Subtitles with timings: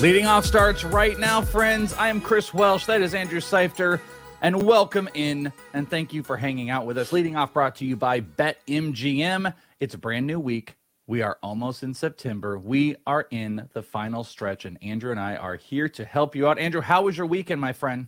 [0.00, 1.92] Leading off starts right now, friends.
[1.92, 2.86] I am Chris Welsh.
[2.86, 4.00] That is Andrew Seifter.
[4.40, 5.52] And welcome in.
[5.74, 7.12] And thank you for hanging out with us.
[7.12, 9.52] Leading off brought to you by BetMGM.
[9.78, 10.74] It's a brand new week.
[11.06, 12.58] We are almost in September.
[12.58, 16.48] We are in the final stretch, and Andrew and I are here to help you
[16.48, 16.58] out.
[16.58, 18.06] Andrew, how was your weekend, my friend?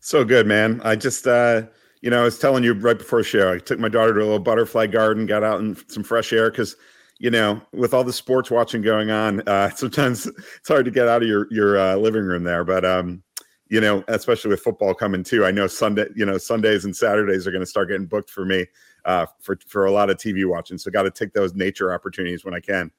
[0.00, 0.82] So good, man.
[0.84, 1.62] I just, uh,
[2.02, 4.20] you know, I was telling you right before show, I took my daughter to a
[4.20, 6.76] little butterfly garden, got out in some fresh air because
[7.18, 11.08] you know, with all the sports watching going on, uh, sometimes it's hard to get
[11.08, 12.64] out of your your uh, living room there.
[12.64, 13.22] But um,
[13.68, 17.46] you know, especially with football coming too, I know Sunday, you know, Sundays and Saturdays
[17.46, 18.66] are going to start getting booked for me
[19.04, 20.78] uh, for for a lot of TV watching.
[20.78, 22.90] So, got to take those nature opportunities when I can.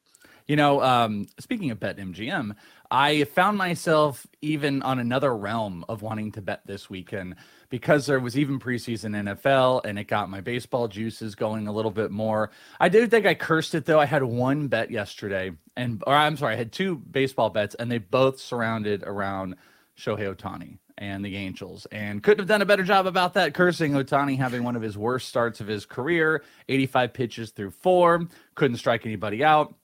[0.48, 2.56] You know, um, speaking of bet MGM,
[2.90, 7.36] I found myself even on another realm of wanting to bet this weekend
[7.70, 11.92] because there was even preseason NFL and it got my baseball juices going a little
[11.92, 12.52] bit more.
[12.80, 14.00] I did think I cursed it though.
[14.00, 17.92] I had one bet yesterday, and or I'm sorry, I had two baseball bets, and
[17.92, 19.56] they both surrounded around
[19.98, 23.54] Shohei Ohtani and the Angels, and couldn't have done a better job about that.
[23.54, 28.28] Cursing Ohtani having one of his worst starts of his career, 85 pitches through four,
[28.56, 29.76] couldn't strike anybody out,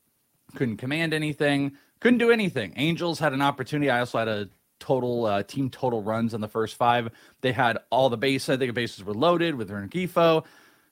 [0.55, 2.73] couldn't command anything, couldn't do anything.
[2.77, 3.91] Angels had an opportunity.
[3.91, 4.50] I also had a
[4.83, 7.09] total uh, team total runs on the first five.
[7.41, 8.49] They had all the bases.
[8.49, 10.39] I think the bases were loaded with Rengifo.
[10.39, 10.45] It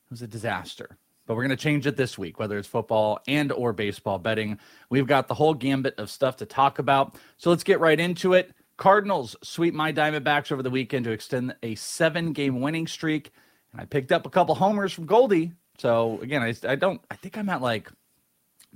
[0.10, 0.98] was a disaster.
[1.26, 4.58] But we're going to change it this week, whether it's football and or baseball betting.
[4.90, 7.16] We've got the whole gambit of stuff to talk about.
[7.38, 8.52] So let's get right into it.
[8.78, 13.32] Cardinals sweep my Diamondbacks over the weekend to extend a seven-game winning streak,
[13.72, 15.52] and I picked up a couple homers from Goldie.
[15.78, 17.02] So again, I, I don't.
[17.12, 17.92] I think I'm at like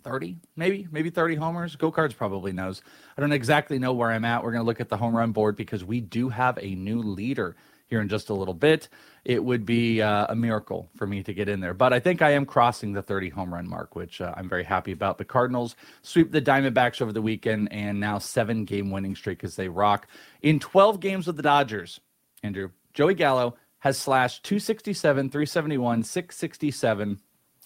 [0.03, 1.75] 30, maybe, maybe 30 homers.
[1.75, 2.81] Go Cards probably knows.
[3.17, 4.43] I don't exactly know where I'm at.
[4.43, 6.99] We're going to look at the home run board because we do have a new
[6.99, 7.55] leader
[7.87, 8.89] here in just a little bit.
[9.23, 12.21] It would be uh, a miracle for me to get in there, but I think
[12.21, 15.17] I am crossing the 30 home run mark, which uh, I'm very happy about.
[15.17, 19.55] The Cardinals sweep the Diamondbacks over the weekend and now seven game winning streak as
[19.55, 20.07] they rock.
[20.41, 21.99] In 12 games with the Dodgers,
[22.43, 27.19] Andrew, Joey Gallo has slashed 267, 371, 667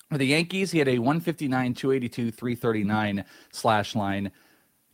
[0.09, 4.31] for the Yankees, he had a 159, 282, 339 slash line.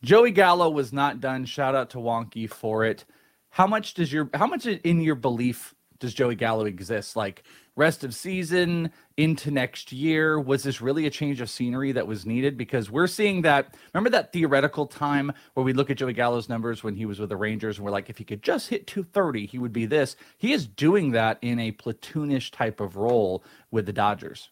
[0.02, 1.44] Joey Gallo was not done.
[1.46, 3.04] Shout out to Wonky for it.
[3.50, 7.16] How much does your how much in your belief does Joey Gallo exist?
[7.16, 7.44] Like
[7.76, 12.26] rest of season into next year, was this really a change of scenery that was
[12.26, 12.58] needed?
[12.58, 13.74] Because we're seeing that.
[13.94, 17.30] Remember that theoretical time where we look at Joey Gallo's numbers when he was with
[17.30, 20.16] the Rangers, and we're like, if he could just hit 230, he would be this.
[20.36, 24.50] He is doing that in a platoonish type of role with the Dodgers.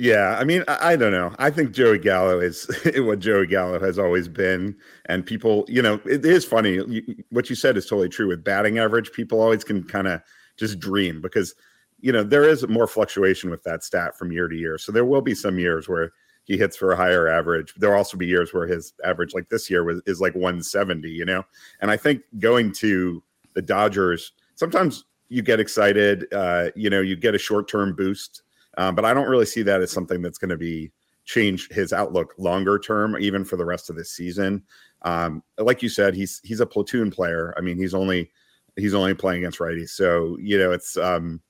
[0.00, 1.34] Yeah, I mean, I, I, don't know.
[1.40, 4.76] I think Joey Gallo is what Joey Gallo has always been,
[5.06, 6.74] and people, you know, it is funny.
[6.74, 8.28] You, what you said is totally true.
[8.28, 10.20] With batting average, people always can kind of
[10.56, 11.52] just dream because,
[12.00, 14.78] you know, there is more fluctuation with that stat from year to year.
[14.78, 16.12] So there will be some years where
[16.44, 17.74] he hits for a higher average.
[17.74, 21.10] There will also be years where his average, like this year, was is like 170.
[21.10, 21.42] You know,
[21.80, 23.20] and I think going to
[23.54, 26.32] the Dodgers, sometimes you get excited.
[26.32, 28.42] Uh, you know, you get a short term boost
[28.78, 30.92] um, but I don't really see that as something that's going to be
[31.24, 34.62] change his outlook longer term, even for the rest of this season.
[35.02, 37.52] Um, like you said, he's he's a platoon player.
[37.56, 38.30] I mean, he's only
[38.76, 41.42] he's only playing against righties, so you know it's um,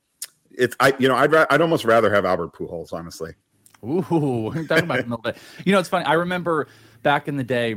[0.50, 3.34] it's I you know I'd ra- I'd almost rather have Albert Pujols honestly.
[3.84, 5.36] Ooh, talking about.
[5.64, 6.06] You know, it's funny.
[6.06, 6.66] I remember
[7.02, 7.76] back in the day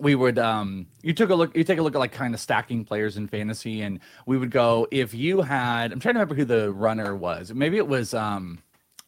[0.00, 2.40] we would um you took a look you take a look at like kind of
[2.40, 6.34] stacking players in fantasy and we would go if you had i'm trying to remember
[6.34, 7.52] who the runner was.
[7.52, 8.60] Maybe it was um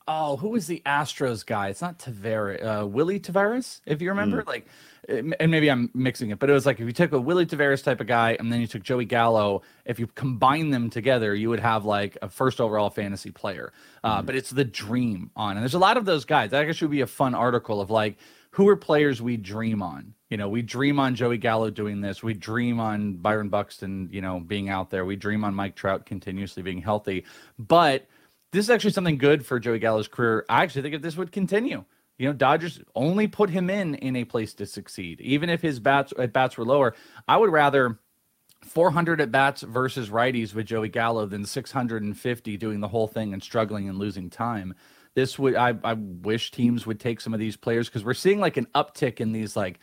[0.08, 1.68] oh who was the astros guy?
[1.68, 4.42] It's not taveras uh willy taveras if you remember?
[4.42, 4.46] Mm.
[4.46, 4.66] like
[5.08, 7.82] and maybe i'm mixing it but it was like if you took a willie taveras
[7.82, 11.48] type of guy and then you took joey gallo if you combine them together you
[11.48, 13.72] would have like a first overall fantasy player.
[14.04, 14.26] Uh, mm.
[14.26, 16.50] but it's the dream on and there's a lot of those guys.
[16.50, 18.18] That actually would be a fun article of like
[18.52, 22.22] who are players we dream on you know, we dream on Joey Gallo doing this.
[22.22, 25.04] We dream on Byron Buxton, you know, being out there.
[25.04, 27.24] We dream on Mike Trout continuously being healthy.
[27.58, 28.06] But
[28.52, 30.46] this is actually something good for Joey Gallo's career.
[30.48, 31.84] I actually think if this would continue,
[32.16, 35.80] you know, Dodgers only put him in in a place to succeed, even if his
[35.80, 36.94] bats at bats were lower.
[37.26, 37.98] I would rather
[38.62, 43.42] 400 at bats versus righties with Joey Gallo than 650 doing the whole thing and
[43.42, 44.74] struggling and losing time.
[45.14, 48.38] This would I, I wish teams would take some of these players because we're seeing
[48.38, 49.80] like an uptick in these like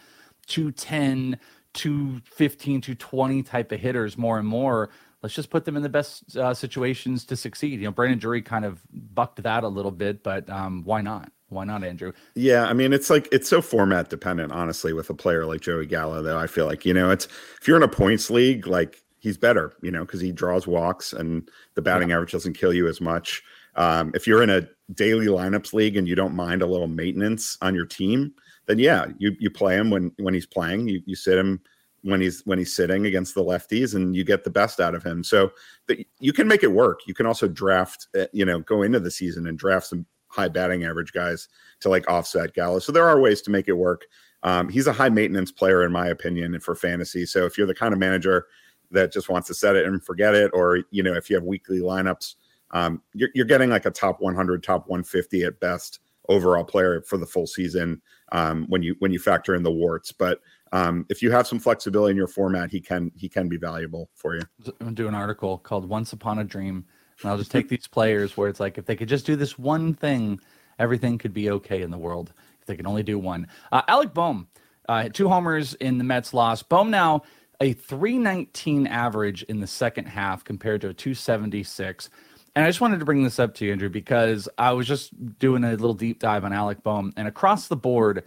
[0.48, 1.40] 210,
[1.74, 4.90] 215, 220 type of hitters more and more.
[5.22, 7.80] Let's just put them in the best uh, situations to succeed.
[7.80, 11.32] You know, Brandon Drury kind of bucked that a little bit, but um, why not?
[11.50, 12.12] Why not, Andrew?
[12.36, 15.86] Yeah, I mean, it's like it's so format dependent, honestly, with a player like Joey
[15.86, 16.22] Gallo.
[16.22, 17.26] Though I feel like you know, it's
[17.60, 21.14] if you're in a points league, like he's better, you know, because he draws walks
[21.14, 22.16] and the batting yeah.
[22.16, 23.44] average doesn't kill you as much.
[23.76, 27.58] Um, if you're in a daily lineups league and you don't mind a little maintenance
[27.62, 28.34] on your team,
[28.68, 30.88] then yeah, you you play him when when he's playing.
[30.88, 31.62] You you sit him
[32.04, 35.04] when he's when he's sitting against the lefties, and you get the best out of
[35.04, 35.24] him.
[35.24, 35.52] So
[35.88, 37.02] the, you can make it work.
[37.08, 40.50] You can also draft, uh, you know, go into the season and draft some high
[40.50, 41.48] batting average guys
[41.80, 42.80] to like offset Gallo.
[42.80, 44.06] So there are ways to make it work.
[44.44, 47.26] Um, he's a high maintenance player, in my opinion, for fantasy.
[47.26, 48.46] So if you're the kind of manager
[48.92, 51.44] that just wants to set it and forget it, or you know, if you have
[51.44, 52.36] weekly lineups,
[52.72, 57.18] um, you're, you're getting like a top 100, top 150 at best overall player for
[57.18, 58.02] the full season
[58.32, 60.12] um, when you when you factor in the warts.
[60.12, 60.40] But
[60.72, 64.10] um, if you have some flexibility in your format, he can he can be valuable
[64.16, 64.42] for you.
[64.66, 66.86] I'm gonna do an article called "Once Upon a Dream,"
[67.22, 69.58] and I'll just take these players where it's like if they could just do this
[69.58, 70.40] one thing,
[70.80, 72.34] everything could be okay in the world.
[72.62, 73.48] If they can only do one.
[73.72, 74.48] Uh, Alec Bohm,
[74.90, 76.64] uh, two homers in the Mets loss.
[76.64, 77.24] Bohm now
[77.60, 82.10] a 319 average in the second half compared to a 276.
[82.58, 85.38] And I just wanted to bring this up to you, Andrew, because I was just
[85.38, 88.24] doing a little deep dive on Alec Bohm, and across the board,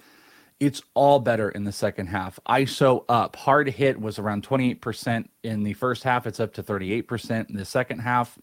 [0.60, 2.38] it's all better in the second half.
[2.48, 6.28] ISO up, hard hit was around 28% in the first half.
[6.28, 8.38] It's up to 38% in the second half.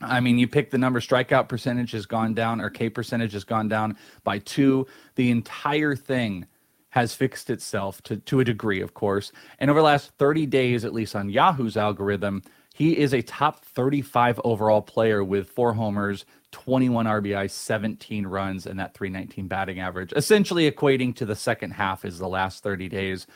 [0.00, 3.42] I mean, you pick the number, strikeout percentage has gone down, or K percentage has
[3.42, 4.86] gone down by two.
[5.16, 6.46] The entire thing
[6.90, 9.32] has fixed itself to, to a degree, of course.
[9.58, 12.44] And over the last 30 days, at least on Yahoo's algorithm,
[12.76, 18.78] he is a top 35 overall player with four homers, 21 RBI, 17 runs, and
[18.78, 23.26] that 319 batting average, essentially equating to the second half is the last 30 days.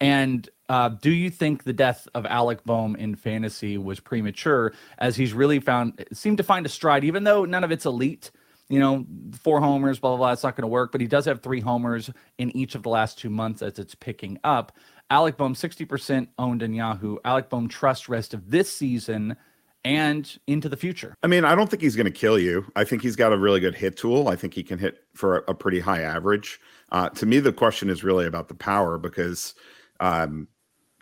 [0.00, 5.14] And uh, do you think the death of Alec Bohm in fantasy was premature as
[5.14, 8.32] he's really found, seemed to find a stride, even though none of it's elite?
[8.68, 10.32] You know, four homers, blah, blah, blah.
[10.32, 12.88] It's not going to work, but he does have three homers in each of the
[12.88, 14.72] last two months as it's picking up.
[15.10, 17.16] Alec Bohm, 60% owned in Yahoo.
[17.24, 19.36] Alec Bohm trust rest of this season
[19.84, 21.14] and into the future.
[21.22, 22.66] I mean, I don't think he's going to kill you.
[22.76, 24.28] I think he's got a really good hit tool.
[24.28, 26.60] I think he can hit for a, a pretty high average.
[26.90, 29.54] Uh, to me, the question is really about the power because
[30.00, 30.48] um,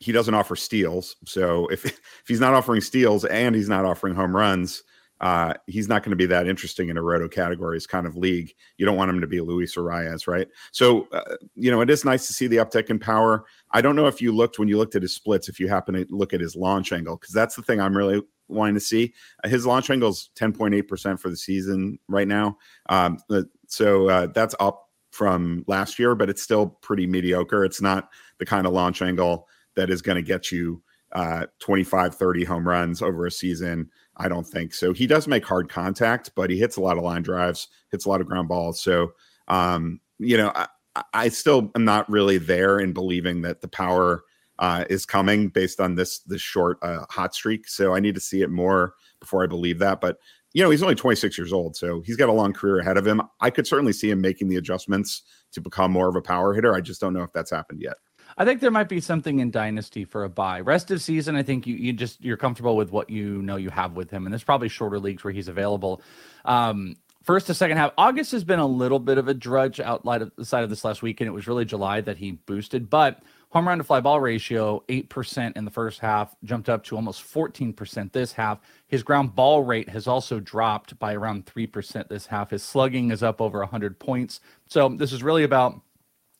[0.00, 1.16] he doesn't offer steals.
[1.24, 4.82] So if if he's not offering steals and he's not offering home runs,
[5.20, 8.54] uh, he's not going to be that interesting in a roto categories kind of league.
[8.76, 10.48] You don't want him to be Luis Arraez, right?
[10.72, 13.46] So, uh, you know, it is nice to see the uptick in power.
[13.70, 15.94] I don't know if you looked when you looked at his splits, if you happen
[15.94, 19.14] to look at his launch angle, because that's the thing I'm really wanting to see.
[19.42, 22.58] Uh, his launch angle is 10.8% for the season right now.
[22.88, 23.18] Um,
[23.66, 27.64] so uh, that's up from last year, but it's still pretty mediocre.
[27.64, 30.82] It's not the kind of launch angle that is going to get you
[31.12, 33.90] uh, 25, 30 home runs over a season.
[34.16, 34.92] I don't think so.
[34.92, 38.08] He does make hard contact, but he hits a lot of line drives, hits a
[38.08, 38.80] lot of ground balls.
[38.80, 39.12] So,
[39.48, 40.66] um, you know, I,
[41.12, 44.22] I, still am not really there in believing that the power
[44.58, 47.68] uh, is coming based on this this short uh, hot streak.
[47.68, 50.00] So I need to see it more before I believe that.
[50.00, 50.16] But
[50.54, 53.06] you know, he's only 26 years old, so he's got a long career ahead of
[53.06, 53.20] him.
[53.40, 55.22] I could certainly see him making the adjustments
[55.52, 56.74] to become more of a power hitter.
[56.74, 57.96] I just don't know if that's happened yet.
[58.38, 60.60] I think there might be something in Dynasty for a buy.
[60.60, 63.70] Rest of season, I think you you just you're comfortable with what you know you
[63.70, 66.02] have with him, and there's probably shorter leagues where he's available.
[66.44, 70.22] Um, first to second half, August has been a little bit of a drudge outside
[70.22, 71.28] of the side of this last weekend.
[71.28, 75.08] It was really July that he boosted, but home run to fly ball ratio eight
[75.08, 78.58] percent in the first half, jumped up to almost fourteen percent this half.
[78.86, 82.50] His ground ball rate has also dropped by around three percent this half.
[82.50, 84.40] His slugging is up over hundred points.
[84.66, 85.80] So this is really about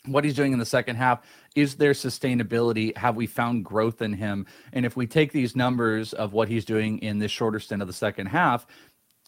[0.06, 1.20] what he's doing in the second half
[1.54, 6.12] is there sustainability have we found growth in him and if we take these numbers
[6.12, 8.66] of what he's doing in this shorter stint of the second half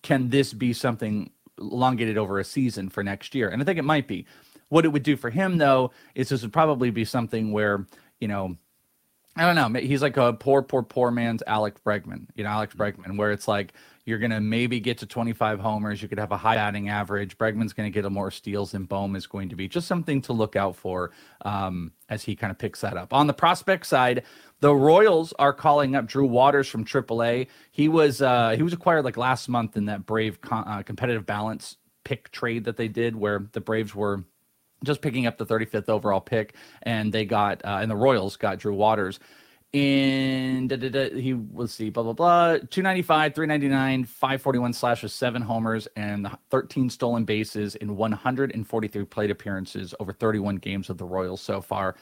[0.03, 3.85] can this be something elongated over a season for next year and i think it
[3.85, 4.27] might be
[4.69, 7.87] what it would do for him though is this would probably be something where
[8.21, 8.57] you know
[9.39, 9.81] I don't know.
[9.81, 12.27] He's like a poor, poor, poor man's Alex Bregman.
[12.35, 13.01] You know, Alex mm-hmm.
[13.03, 13.73] Bregman, where it's like
[14.09, 16.00] you're going to maybe get to 25 homers.
[16.00, 17.37] You could have a high batting average.
[17.37, 19.69] Bregman's going to get a more steals than Bohm is going to be.
[19.69, 21.11] Just something to look out for
[21.43, 23.12] um, as he kind of picks that up.
[23.12, 24.23] On the prospect side,
[24.61, 27.49] the Royals are calling up Drew Waters from AAA.
[27.71, 31.27] He was uh, he was acquired like last month in that Brave con- uh, competitive
[31.27, 34.25] balance pick trade that they did, where the Braves were
[34.85, 38.59] just picking up the 35th overall pick, and they got uh, and the Royals got
[38.59, 39.21] Drew Waters
[39.73, 42.53] in da, da, da, he let's see blah blah blah.
[42.71, 49.95] 295 399 541 slash with seven homers and 13 stolen bases in 143 plate appearances
[50.01, 51.97] over 31 games of the royals so far.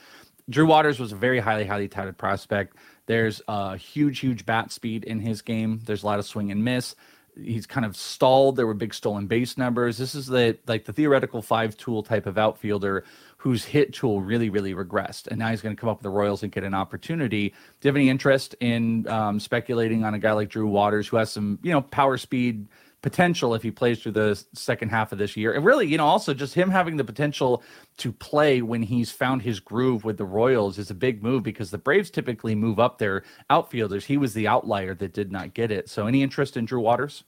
[0.49, 2.77] Drew waters was a very highly highly touted prospect.
[3.07, 5.81] There's a huge huge bat speed in his game.
[5.85, 6.95] There's a lot of swing and miss
[7.43, 10.93] he's kind of stalled there were big stolen base numbers this is the like the
[10.93, 13.05] theoretical five tool type of outfielder
[13.47, 15.29] whose hit tool really, really regressed.
[15.29, 17.51] And now he's going to come up with the Royals and get an opportunity.
[17.51, 21.17] Do you have any interest in um, speculating on a guy like Drew Waters, who
[21.19, 22.67] has some, you know, power speed,
[23.03, 25.53] potential if he plays through the second half of this year.
[25.53, 27.63] And really, you know, also just him having the potential
[27.99, 31.71] to play when he's found his groove with the Royals is a big move because
[31.71, 34.05] the Braves typically move up their outfielders.
[34.05, 35.89] He was the outlier that did not get it.
[35.89, 37.25] So, any interest in Drew Waters?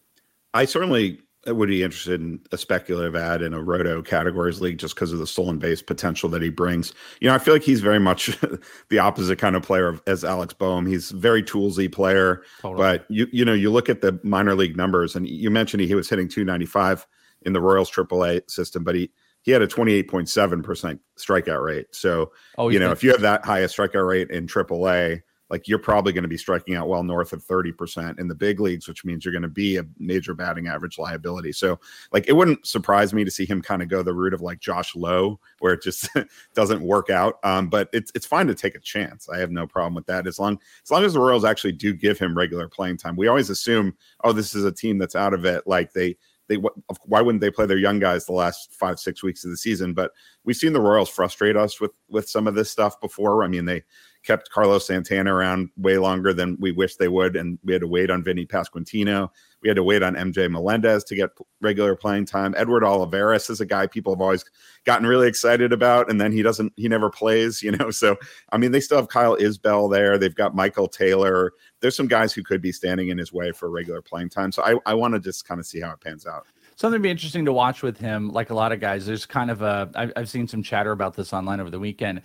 [0.54, 4.78] I certainly Uh, would be interested in a speculative ad in a roto categories league
[4.78, 6.92] just because of the stolen base potential that he brings.
[7.20, 8.38] You know, I feel like he's very much
[8.88, 10.86] the opposite kind of player of, as Alex Bohm.
[10.86, 12.80] He's very toolsy player, totally.
[12.80, 15.86] but you you know you look at the minor league numbers, and you mentioned he,
[15.86, 17.06] he was hitting 295
[17.42, 19.10] in the Royals AAA system, but he
[19.42, 21.86] he had a 28.7% strikeout rate.
[21.92, 25.78] So, oh, you know, if you have that highest strikeout rate in AAA, like you're
[25.78, 29.04] probably going to be striking out well north of 30% in the big leagues, which
[29.04, 31.52] means you're going to be a major batting average liability.
[31.52, 31.78] So,
[32.12, 34.60] like, it wouldn't surprise me to see him kind of go the route of like
[34.60, 36.08] Josh Lowe, where it just
[36.54, 37.38] doesn't work out.
[37.44, 39.28] Um, but it's it's fine to take a chance.
[39.28, 41.94] I have no problem with that as long as long as the Royals actually do
[41.94, 43.16] give him regular playing time.
[43.16, 45.66] We always assume, oh, this is a team that's out of it.
[45.66, 46.16] Like they
[46.48, 49.56] they why wouldn't they play their young guys the last five six weeks of the
[49.56, 49.92] season?
[49.94, 50.12] But
[50.44, 53.44] we've seen the Royals frustrate us with with some of this stuff before.
[53.44, 53.84] I mean, they
[54.28, 57.88] kept Carlos Santana around way longer than we wish they would, and we had to
[57.88, 59.30] wait on Vinny Pasquantino.
[59.62, 61.30] We had to wait on MJ Melendez to get
[61.62, 62.54] regular playing time.
[62.58, 64.44] Edward Olivares is a guy people have always
[64.84, 67.90] gotten really excited about, and then he doesn't, he never plays, you know.
[67.98, 68.16] So
[68.52, 70.18] I mean, they still have Kyle Isbel there.
[70.18, 71.52] They've got Michael Taylor.
[71.80, 74.52] There's some guys who could be standing in his way for regular playing time.
[74.52, 77.02] So I, I want to just kind of see how it pans out something to
[77.02, 78.28] be interesting to watch with him.
[78.28, 81.16] Like a lot of guys, there's kind of a I've, I've seen some chatter about
[81.16, 82.22] this online over the weekend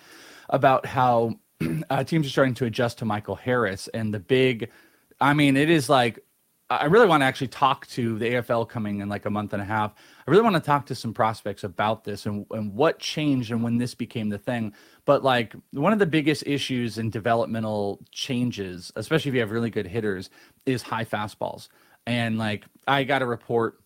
[0.49, 1.39] about how
[1.89, 4.69] uh, teams are starting to adjust to Michael Harris and the big.
[5.21, 6.19] I mean, it is like
[6.69, 9.61] I really want to actually talk to the AFL coming in like a month and
[9.61, 9.93] a half.
[10.25, 13.61] I really want to talk to some prospects about this and, and what changed and
[13.63, 14.73] when this became the thing.
[15.05, 19.69] But like one of the biggest issues in developmental changes, especially if you have really
[19.69, 20.29] good hitters,
[20.65, 21.67] is high fastballs.
[22.07, 23.79] And like I got a report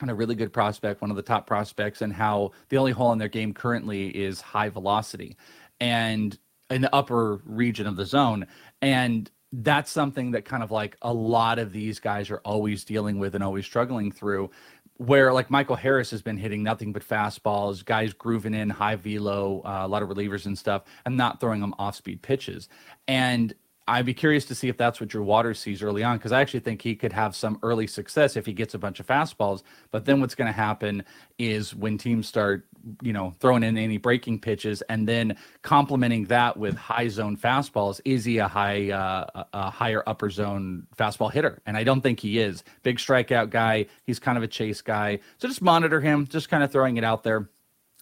[0.00, 3.12] on a really good prospect, one of the top prospects, and how the only hole
[3.12, 5.36] in their game currently is high velocity.
[5.80, 6.38] And
[6.70, 8.46] in the upper region of the zone.
[8.82, 13.18] And that's something that kind of like a lot of these guys are always dealing
[13.18, 14.50] with and always struggling through.
[14.98, 19.62] Where like Michael Harris has been hitting nothing but fastballs, guys grooving in high velo,
[19.64, 22.68] uh, a lot of relievers and stuff, and not throwing them off speed pitches.
[23.06, 23.54] And
[23.88, 26.42] I'd be curious to see if that's what Drew Waters sees early on because I
[26.42, 29.62] actually think he could have some early success if he gets a bunch of fastballs.
[29.90, 31.02] But then what's going to happen
[31.38, 32.66] is when teams start,
[33.00, 37.98] you know, throwing in any breaking pitches and then complementing that with high zone fastballs,
[38.04, 41.62] is he a high, uh, a higher upper zone fastball hitter?
[41.64, 42.64] And I don't think he is.
[42.82, 43.86] Big strikeout guy.
[44.04, 45.20] He's kind of a chase guy.
[45.38, 47.48] So just monitor him, just kind of throwing it out there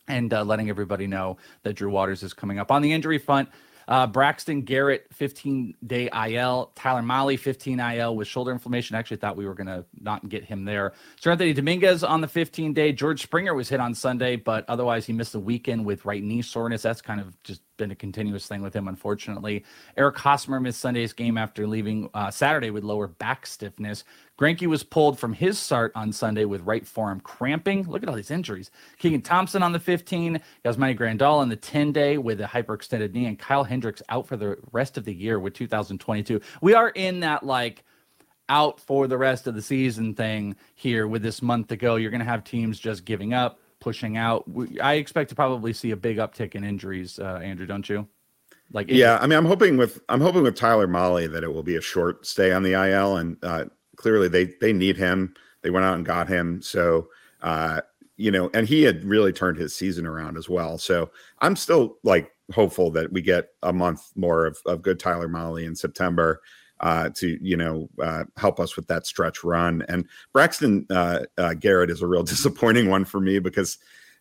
[0.08, 3.48] and uh, letting everybody know that Drew Waters is coming up on the injury front.
[3.88, 6.72] Uh, Braxton Garrett, 15 day IL.
[6.74, 8.96] Tyler Mahle, 15 IL with shoulder inflammation.
[8.96, 10.92] Actually thought we were going to not get him there.
[11.20, 12.92] Seranthony Dominguez on the 15 day.
[12.92, 16.42] George Springer was hit on Sunday, but otherwise he missed the weekend with right knee
[16.42, 16.82] soreness.
[16.82, 19.64] That's kind of just been a continuous thing with him, unfortunately.
[19.96, 24.04] Eric Hosmer missed Sunday's game after leaving uh, Saturday with lower back stiffness.
[24.38, 27.88] Greinke was pulled from his start on Sunday with right forearm cramping.
[27.88, 28.70] Look at all these injuries.
[28.98, 33.26] Keegan Thompson on the 15, Yasmani Grandal on the 10 day with a hyperextended knee,
[33.26, 36.40] and Kyle Hendricks out for the rest of the year with 2022.
[36.60, 37.84] We are in that like
[38.48, 41.96] out for the rest of the season thing here with this month to go.
[41.96, 44.44] You're going to have teams just giving up pushing out.
[44.82, 47.66] I expect to probably see a big uptick in injuries, uh, Andrew.
[47.66, 48.08] Don't you?
[48.72, 51.62] Like, yeah, I mean, I'm hoping with I'm hoping with Tyler Mahle that it will
[51.62, 55.34] be a short stay on the IL, and uh, clearly they they need him.
[55.62, 57.10] They went out and got him, so
[57.42, 57.82] uh,
[58.16, 60.78] you know, and he had really turned his season around as well.
[60.78, 65.28] So I'm still like hopeful that we get a month more of, of good Tyler
[65.28, 66.40] Mahle in September
[66.80, 69.82] uh, to you know uh, help us with that stretch run.
[69.88, 73.78] And Braxton uh, uh, Garrett is a real disappointing one for me because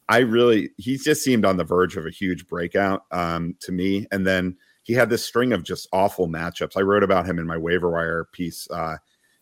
[0.07, 4.07] I really he just seemed on the verge of a huge breakout um, to me,
[4.11, 6.77] and then he had this string of just awful matchups.
[6.77, 8.97] I wrote about him in my waiver wire piece uh,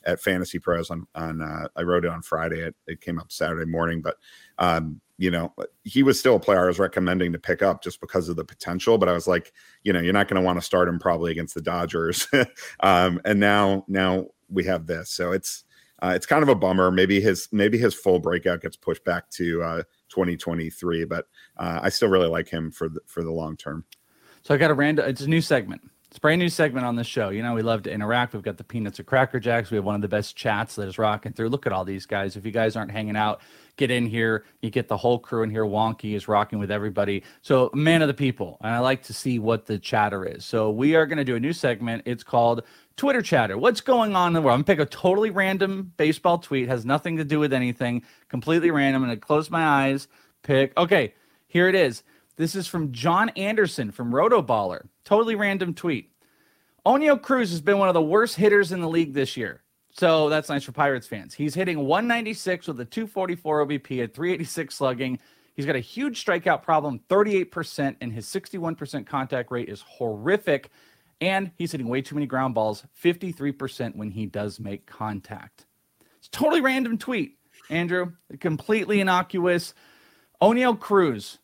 [0.05, 2.62] at Fantasy Pros on on uh, I wrote it on Friday.
[2.62, 4.17] It, it came up Saturday morning, but
[4.58, 5.53] um, you know,
[5.84, 8.43] he was still a player I was recommending to pick up just because of the
[8.46, 8.98] potential.
[8.98, 9.53] But I was like,
[9.84, 12.27] you know, you're not going to want to start him probably against the Dodgers.
[12.79, 15.63] um, and now, now we have this, so it's
[16.01, 16.91] uh, it's kind of a bummer.
[16.91, 21.27] Maybe his maybe his full breakout gets pushed back to uh, 2023, but
[21.58, 23.86] uh, I still really like him for the for the long term.
[24.41, 25.08] So I got a random.
[25.08, 25.82] It's a new segment.
[26.13, 27.29] It's a brand new segment on the show.
[27.29, 28.36] You know, we love to interact.
[28.36, 29.72] We've got the Peanuts or Cracker Jacks.
[29.72, 31.50] We have one of the best chats that is rocking through.
[31.50, 32.36] Look at all these guys.
[32.36, 33.41] If you guys aren't hanging out,
[33.77, 34.46] get in here.
[34.62, 35.65] You get the whole crew in here.
[35.65, 37.24] Wonky is rocking with everybody.
[37.41, 38.58] So, man of the people.
[38.62, 40.46] And I like to see what the chatter is.
[40.46, 42.03] So, we are going to do a new segment.
[42.05, 42.62] It's called
[42.96, 43.58] Twitter chatter.
[43.58, 44.53] What's going on in the world?
[44.53, 48.03] I'm going to pick a totally random baseball tweet, has nothing to do with anything,
[48.29, 49.01] completely random.
[49.01, 50.08] I'm going to close my eyes,
[50.43, 50.77] pick.
[50.77, 51.15] Okay,
[51.48, 52.03] here it is.
[52.36, 54.89] This is from John Anderson from Rotoballer.
[55.05, 56.12] Totally random tweet.
[56.86, 59.62] Oneil Cruz has been one of the worst hitters in the league this year.
[59.91, 61.33] So that's nice for Pirates fans.
[61.33, 65.19] He's hitting 196 with a 244 OBP at 386 slugging.
[65.55, 70.72] He's got a huge strikeout problem, 38%, and his 61% contact rate is horrific.
[71.22, 75.67] And he's hitting way too many ground balls, 53% when he does make contact.
[76.17, 77.38] It's totally random tweet,
[77.69, 78.13] Andrew.
[78.39, 79.74] Completely innocuous.
[80.41, 81.38] Oneil Cruz,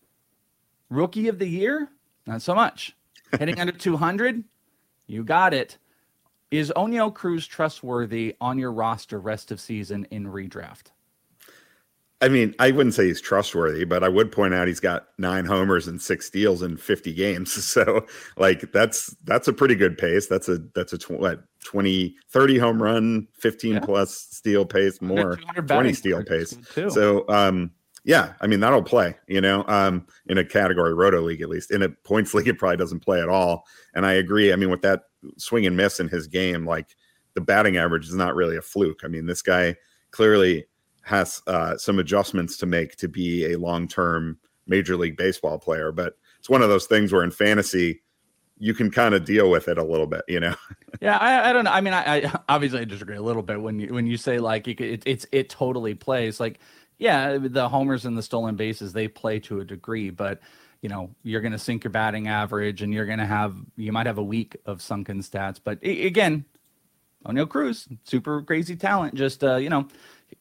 [0.89, 1.87] rookie of the year?
[2.25, 2.95] Not so much.
[3.37, 4.43] Hitting under 200?
[5.07, 5.77] You got it.
[6.51, 10.91] Is Oneil Cruz trustworthy on your roster rest of season in redraft?
[12.21, 15.45] I mean, I wouldn't say he's trustworthy, but I would point out he's got nine
[15.45, 17.53] homers and six steals in 50 games.
[17.69, 18.05] So,
[18.35, 20.25] like, that's that's a pretty good pace.
[20.25, 23.79] That's a that's a tw- what, 20, 30 home run, 15 yeah.
[23.79, 26.57] plus steal pace, more 20 steal pace.
[26.73, 27.71] So, um,
[28.09, 31.69] yeah, I mean that'll play, you know, um, in a category roto league at least.
[31.69, 33.67] In a points league, it probably doesn't play at all.
[33.93, 34.51] And I agree.
[34.51, 35.03] I mean, with that
[35.37, 36.95] swing and miss in his game, like
[37.35, 39.01] the batting average is not really a fluke.
[39.03, 39.75] I mean, this guy
[40.09, 40.65] clearly
[41.03, 45.91] has uh, some adjustments to make to be a long term Major League Baseball player.
[45.91, 48.01] But it's one of those things where in fantasy,
[48.57, 50.55] you can kind of deal with it a little bit, you know.
[50.99, 51.71] yeah, I, I don't know.
[51.71, 54.39] I mean, I, I, obviously I disagree a little bit when you when you say
[54.39, 56.59] like you could, it, it's it totally plays like
[56.99, 60.41] yeah, the homers and the stolen bases they play to a degree, but
[60.81, 63.91] you know you're going to sink your batting average and you're going to have you
[63.91, 65.59] might have a week of sunken stats.
[65.63, 66.45] But again,
[67.25, 69.87] Oneil Cruz, super crazy talent, just uh, you know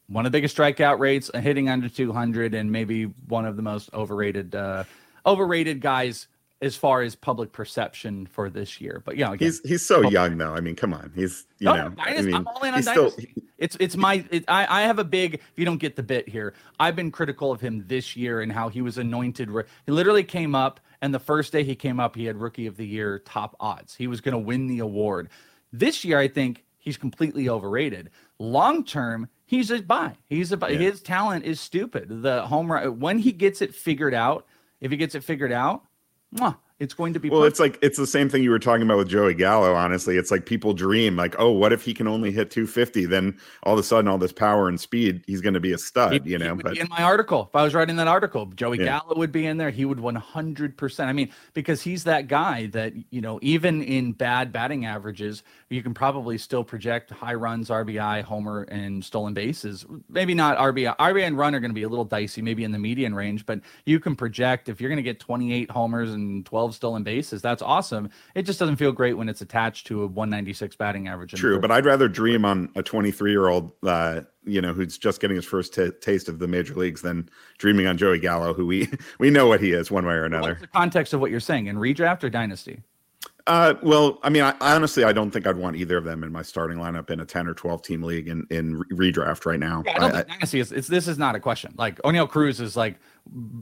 [0.07, 3.89] one of the biggest strikeout rates, hitting under 200, and maybe one of the most
[3.93, 4.83] overrated uh,
[5.25, 6.27] overrated guys
[6.61, 9.01] as far as public perception for this year.
[9.05, 10.53] But yeah, again, he's he's so oh, young though.
[10.53, 12.83] I mean, come on, he's you no, know, Dynasty, I mean, I'm all in on
[12.83, 13.21] Dynasty.
[13.23, 15.35] Still, it's it's my it, I I have a big.
[15.35, 18.51] If you don't get the bit here, I've been critical of him this year and
[18.51, 19.49] how he was anointed.
[19.85, 22.77] He literally came up, and the first day he came up, he had Rookie of
[22.77, 23.95] the Year top odds.
[23.95, 25.29] He was going to win the award.
[25.71, 28.09] This year, I think he's completely overrated.
[28.39, 30.15] Long term, he's a buy.
[30.27, 30.69] He's a buy.
[30.69, 30.79] Yeah.
[30.79, 32.23] His talent is stupid.
[32.23, 34.45] The home run when he gets it figured out,
[34.81, 35.83] if he gets it figured out
[36.35, 37.41] mwah, it's going to be well.
[37.41, 37.51] Perfect.
[37.51, 39.73] It's like it's the same thing you were talking about with Joey Gallo.
[39.73, 43.05] Honestly, it's like people dream like, oh, what if he can only hit 250?
[43.05, 45.77] Then all of a sudden, all this power and speed, he's going to be a
[45.77, 46.13] stud.
[46.13, 48.85] He, you know, but in my article, if I was writing that article, Joey yeah.
[48.85, 49.71] Gallo would be in there.
[49.71, 50.77] He would 100.
[50.77, 55.43] percent I mean, because he's that guy that you know, even in bad batting averages,
[55.69, 59.85] you can probably still project high runs, RBI, homer, and stolen bases.
[60.09, 60.97] Maybe not RBI.
[60.97, 63.45] RBI and run are going to be a little dicey, maybe in the median range,
[63.45, 67.43] but you can project if you're going to get 28 homers and 12 stolen bases.
[67.43, 68.09] That's awesome.
[68.33, 71.33] It just doesn't feel great when it's attached to a 196 batting average.
[71.33, 75.21] True, but I'd rather dream on a 23 year old, uh, you know, who's just
[75.21, 77.29] getting his first t- taste of the major leagues than
[77.59, 80.49] dreaming on Joey Gallo, who we we know what he is one way or another.
[80.49, 82.81] What's the context of what you're saying in redraft or dynasty?
[83.47, 86.31] Uh, well, I mean, I, honestly, I don't think I'd want either of them in
[86.31, 89.83] my starting lineup in a ten or twelve team league in in redraft right now.
[89.85, 90.71] Yeah, I don't I, think dynasty is.
[90.71, 91.73] It's, this is not a question.
[91.77, 92.99] Like Oneil Cruz is like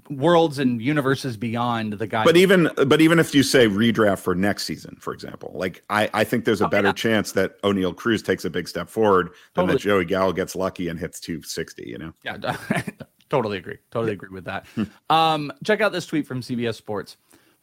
[0.09, 2.23] worlds and universes beyond the guy.
[2.23, 6.09] But even but even if you say redraft for next season, for example, like I
[6.13, 6.93] I think there's a oh, better yeah.
[6.93, 9.67] chance that Oneil Cruz takes a big step forward totally.
[9.67, 11.83] than that Joey Gallo gets lucky and hits 260.
[11.87, 12.13] You know.
[12.23, 12.57] Yeah.
[13.29, 13.77] totally agree.
[13.91, 14.65] Totally agree with that.
[15.09, 17.17] Um, check out this tweet from CBS Sports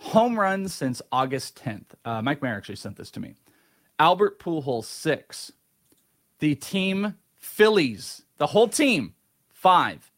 [0.04, 1.86] home runs since August 10th.
[2.04, 3.34] Uh, Mike Mayer actually sent this to me.
[3.98, 5.52] Albert Pujols six.
[6.40, 9.14] The team Phillies, the whole team
[9.52, 10.10] five.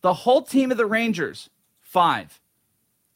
[0.00, 1.48] The whole team of the Rangers
[1.80, 2.40] five,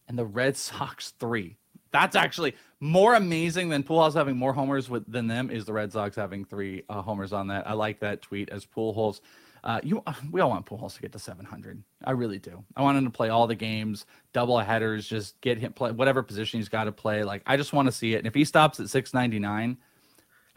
[0.09, 1.57] and the Red Sox three.
[1.91, 5.51] That's actually more amazing than Pujols having more homers with, than them.
[5.51, 7.67] Is the Red Sox having three uh, homers on that?
[7.67, 9.21] I like that tweet as Pujols
[9.67, 11.83] uh, you, we all want Pujols to get to 700.
[12.05, 12.65] I really do.
[12.75, 16.23] I want him to play all the games, double headers, just get him play whatever
[16.23, 17.25] position he's got to play.
[17.25, 18.19] Like I just want to see it.
[18.19, 19.77] And if he stops at 699,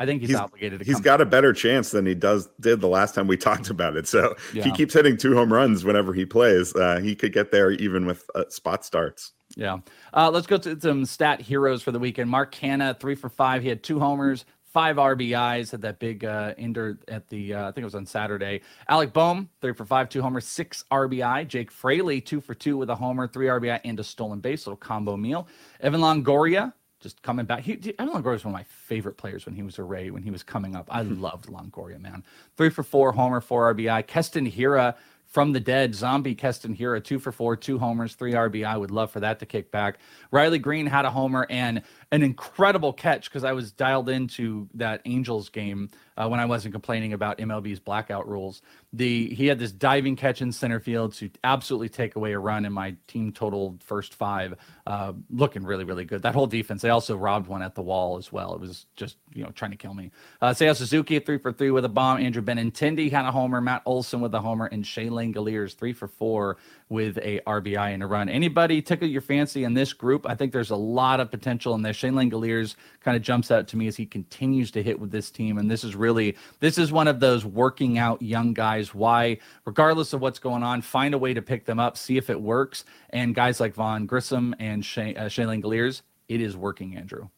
[0.01, 0.85] I think he's, he's obligated to.
[0.85, 3.97] He's got a better chance than he does did the last time we talked about
[3.97, 4.07] it.
[4.07, 4.63] So yeah.
[4.63, 6.73] he keeps hitting two home runs whenever he plays.
[6.73, 9.33] Uh, he could get there even with uh, spot starts.
[9.57, 9.79] Yeah.
[10.13, 12.29] Uh, let's go to some stat heroes for the weekend.
[12.29, 13.63] Mark Canha, three for five.
[13.63, 17.71] He had two homers, five RBIs, had that big uh, ender at the, uh, I
[17.71, 18.61] think it was on Saturday.
[18.87, 21.47] Alec Bohm, three for five, two homers, six RBI.
[21.47, 24.77] Jake Fraley, two for two with a homer, three RBI, and a stolen base, little
[24.77, 25.47] combo meal.
[25.81, 27.61] Evan Longoria, just coming back.
[27.61, 30.21] He, Evan Longoria was one of my favorite players when he was a Ray, when
[30.23, 30.87] he was coming up.
[30.91, 31.21] I Hmm.
[31.21, 32.23] loved Longoria, man.
[32.57, 34.05] Three for four, homer, four RBI.
[34.05, 34.95] Keston Hiura
[35.29, 38.79] from the dead, zombie Keston Hiura two for four, two homers, three RBI.
[38.79, 39.99] Would love for that to kick back.
[40.31, 45.01] Riley Greene had a homer and an incredible catch because I was dialed into that
[45.05, 48.61] Angels game uh, when I wasn't complaining about MLB's blackout rules.
[48.93, 52.65] The he had this diving catch in center field to absolutely take away a run
[52.65, 54.55] in my team total first five.
[54.85, 56.21] Uh, looking really really good.
[56.21, 56.81] That whole defense.
[56.81, 58.53] They also robbed one at the wall as well.
[58.53, 60.11] It was just you know trying to kill me.
[60.41, 62.19] Uh, Seiya Suzuki three for three with a bomb.
[62.19, 63.61] Andrew Benintendi had a homer.
[63.61, 66.57] Matt Olson with a homer, and Shea Langeliers three for four
[66.89, 68.29] with a RBI and a run.
[68.29, 70.25] Anybody tickle your fancy in this group?
[70.27, 71.93] I think there's a lot of potential in there.
[71.93, 75.29] Shane Langeliers kind of jumps out to me as he continues to hit with this
[75.29, 78.93] team, and this is really this is one of those working out young guys.
[78.93, 82.29] Why, regardless of what's going on, find a way to pick them up, see if
[82.29, 82.85] it works.
[83.11, 87.29] And guys like Vaughn Grissom and Shane, uh, Shane Langeliers, it is working, Andrew.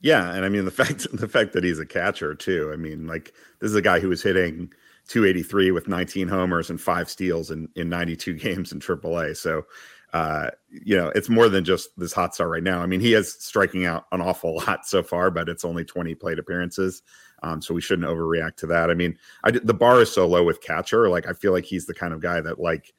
[0.00, 2.70] Yeah, and I mean the fact the fact that he's a catcher too.
[2.72, 4.72] I mean, like this is a guy who was hitting
[5.08, 9.36] 283 with 19 homers and five steals in in 92 games in AAA.
[9.36, 9.62] So,
[10.12, 12.80] uh, you know, it's more than just this hot start right now.
[12.80, 16.14] I mean, he is striking out an awful lot so far, but it's only 20
[16.14, 17.02] plate appearances.
[17.42, 18.90] Um, so we shouldn't overreact to that.
[18.90, 21.08] I mean, I the bar is so low with catcher.
[21.08, 22.92] Like I feel like he's the kind of guy that like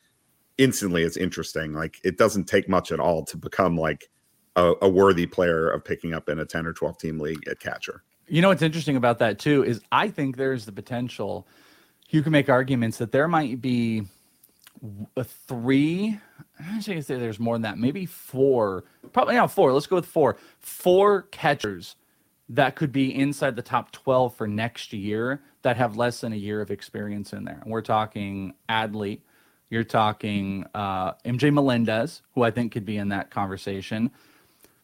[0.58, 1.74] instantly is interesting.
[1.74, 4.10] Like it doesn't take much at all to become like
[4.56, 7.60] a, a worthy player of picking up in a 10 or 12 team league at
[7.60, 8.04] catcher.
[8.28, 11.48] You know what's interesting about that too is I think there's the potential.
[12.10, 14.04] You can make arguments that there might be
[15.16, 16.20] a three.
[16.60, 17.78] I say there's more than that.
[17.78, 18.86] Maybe four.
[19.14, 19.74] Probably not four.
[19.74, 20.38] Let's go with four.
[20.60, 21.96] Four catchers
[22.50, 26.38] that could be inside the top 12 for next year that have less than a
[26.38, 27.60] year of experience in there.
[27.62, 29.20] And we're talking Adley.
[29.70, 34.12] You're talking uh, MJ Melendez, who I think could be in that conversation.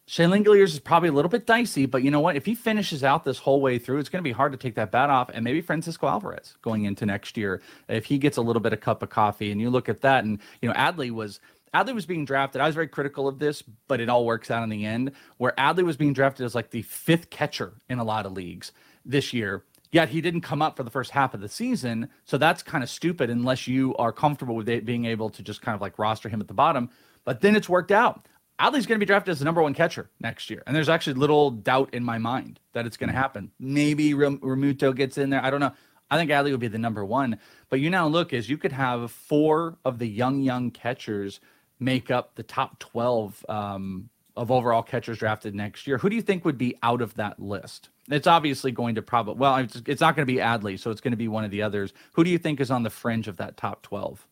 [0.05, 2.35] Shane Langeliers is probably a little bit dicey, but you know what?
[2.35, 4.75] If he finishes out this whole way through, it's going to be hard to take
[4.75, 5.29] that bat off.
[5.33, 8.81] And maybe Francisco Alvarez going into next year, if he gets a little bit of
[8.81, 11.39] cup of coffee, and you look at that, and you know Adley was
[11.73, 12.61] Adley was being drafted.
[12.61, 15.13] I was very critical of this, but it all works out in the end.
[15.37, 18.73] Where Adley was being drafted as like the fifth catcher in a lot of leagues
[19.05, 19.63] this year.
[19.93, 22.83] Yet he didn't come up for the first half of the season, so that's kind
[22.83, 25.99] of stupid unless you are comfortable with it being able to just kind of like
[25.99, 26.89] roster him at the bottom.
[27.25, 28.27] But then it's worked out.
[28.59, 30.63] Adley's going to be drafted as the number one catcher next year.
[30.67, 33.51] And there's actually little doubt in my mind that it's going to happen.
[33.59, 35.43] Maybe Ram- Realmuto gets in there.
[35.43, 35.73] I don't know.
[36.11, 37.39] I think Adley would be the number one.
[37.69, 41.39] But you now look as you could have four of the young, young catchers
[41.79, 45.97] make up the top 12 um, of overall catchers drafted next year.
[45.97, 47.89] Who do you think would be out of that list?
[48.09, 50.79] It's obviously going to probably, well, it's, it's not going to be Adley.
[50.79, 51.93] So it's going to be one of the others.
[52.13, 54.27] Who do you think is on the fringe of that top 12?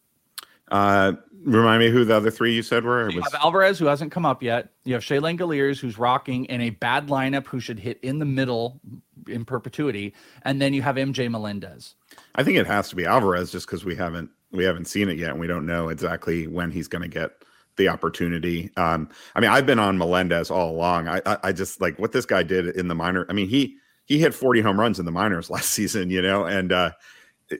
[0.71, 3.07] Uh, remind me who the other three you said were.
[3.07, 4.69] It You was- have Alvarez, who hasn't come up yet.
[4.85, 8.25] You have Shea Langeliers, who's rocking in a bad lineup, who should hit in the
[8.25, 8.79] middle
[9.27, 11.95] in perpetuity, and then you have MJ Melendez.
[12.35, 15.17] I think it has to be Alvarez just because we haven't we haven't seen it
[15.17, 17.31] yet and we don't know exactly when he's going to get
[17.77, 18.69] the opportunity.
[18.75, 21.07] Um, I mean, I've been on Melendez all along.
[21.07, 23.25] I, I I just like what this guy did in the minor.
[23.29, 26.45] I mean, he he hit 40 home runs in the minors last season, you know,
[26.45, 26.91] and uh,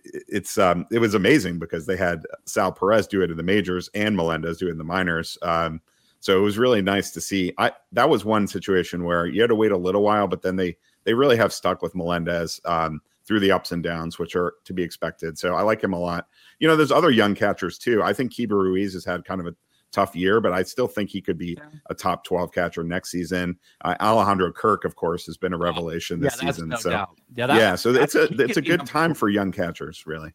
[0.04, 3.90] it's um it was amazing because they had Sal Perez do it in the majors
[3.94, 5.38] and Melendez do it in the minors.
[5.42, 5.82] Um,
[6.20, 7.54] so it was really nice to see.
[7.58, 10.56] I that was one situation where you had to wait a little while, but then
[10.56, 14.54] they they really have stuck with Melendez um, through the ups and downs, which are
[14.66, 15.38] to be expected.
[15.38, 16.28] So I like him a lot.
[16.60, 18.04] You know, there's other young catchers too.
[18.04, 19.56] I think Keibert Ruiz has had kind of a
[19.92, 21.70] tough year, but I still think he could be Yeah.
[21.90, 23.58] a top 12 catcher next season.
[23.84, 26.70] Uh, Alejandro Kirk, of course, has been a revelation this yeah, that's season.
[26.70, 27.10] no so doubt.
[27.36, 30.34] Yeah, that's, yeah, so it's a it's a good time for young catchers, really.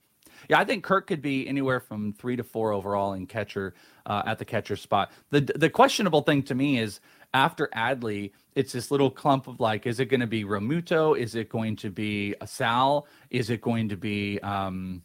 [0.48, 4.22] Yeah, I think Kirk could be anywhere from three to four overall in catcher uh,
[4.26, 5.10] at the catcher spot.
[5.30, 7.00] The the questionable thing to me is
[7.34, 11.18] after Adley, it's this little clump of like, is it going to be Realmuto?
[11.18, 13.06] Is it going to be a Sal?
[13.30, 15.02] Is it going to be um,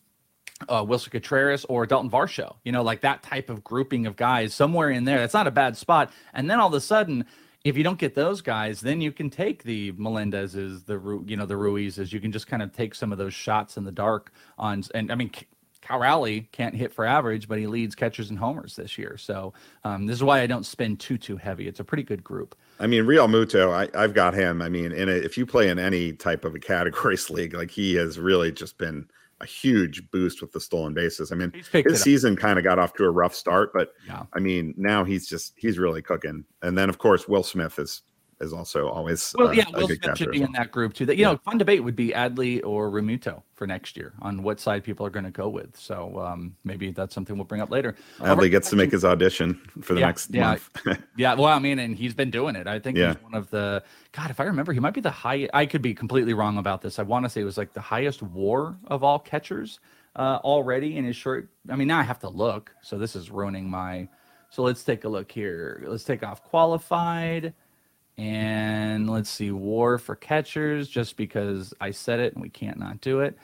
[0.69, 2.55] uh, Willson Contreras or Dalton Varsho?
[2.63, 5.19] You know, like that type of grouping of guys somewhere in there.
[5.19, 6.11] That's not a bad spot.
[6.33, 7.25] And then all of a sudden,
[7.63, 11.45] if you don't get those guys, then you can take the Melendez's, the you know
[11.45, 12.11] the Ruizes.
[12.11, 14.83] You can just kind of take some of those shots in the dark on.
[14.95, 15.31] And I mean,
[15.81, 19.17] Cal Raleigh can't hit for average, but he leads catchers and homers this year.
[19.17, 21.67] So um, this is why I don't spend too too heavy.
[21.67, 22.55] It's a pretty good group.
[22.79, 24.61] I mean, Realmuto, I, I've got him.
[24.61, 27.71] I mean, in a, if you play in any type of a categories league, like
[27.71, 29.07] he has really just been
[29.41, 31.31] a huge boost with the stolen bases.
[31.31, 31.51] I mean,
[31.89, 34.23] his season kind of got off to a rough start, but Yeah.
[34.33, 36.45] I mean, now he's just he's really cooking.
[36.61, 38.03] And then of course Will Smith is
[38.41, 39.65] is also always well, uh, yeah.
[39.73, 41.05] Will Smith should be as in that group too.
[41.05, 44.59] That you know, fun debate would be Adley or Realmuto for next year on what
[44.59, 45.77] side people are going to go with.
[45.77, 47.95] So um, maybe that's something we'll bring up later.
[48.19, 48.35] well.
[48.35, 50.41] Adley gets to make his audition for the Yeah, next yeah.
[50.41, 50.69] month.
[51.17, 52.67] Yeah, well, I mean, and he's been doing it.
[52.67, 53.13] I think Yeah.
[53.13, 54.31] he's one of the God.
[54.31, 55.47] If I remember, he might be the high.
[55.53, 56.97] I could be completely wrong about this.
[56.99, 59.79] I want to say it was like the highest WAR of all catchers
[60.15, 61.49] uh, already in his short.
[61.69, 62.73] I mean, now I have to look.
[62.81, 64.07] So this is ruining my.
[64.49, 65.81] So let's take a look here.
[65.87, 67.53] Let's take off qualified,
[68.21, 70.87] and let's see WAR for catchers.
[70.87, 73.35] Just because I said it and we can't not do it.